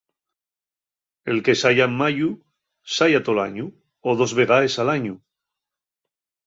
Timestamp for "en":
1.85-1.93